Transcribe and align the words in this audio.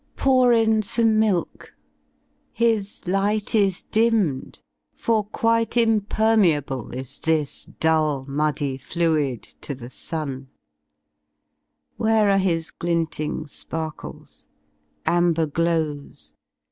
Pour 0.15 0.51
m 0.51 0.81
some 0.81 1.19
milk! 1.19 1.75
His 2.53 3.05
light 3.05 3.53
is 3.53 3.83
dimmedyfor 3.91 5.31
quite 5.31 5.77
impermeable 5.77 6.91
Is 6.91 7.19
this 7.19 7.65
dull 7.79 8.25
muddy 8.27 8.77
fluid 8.77 9.43
to 9.61 9.75
the 9.75 9.91
sun: 9.91 10.47
Where 11.97 12.31
are 12.31 12.39
his 12.39 12.71
glinting 12.71 13.45
sparkles 13.45 14.47
y 15.05 15.17
amber 15.17 15.45
glows. 15.45 16.33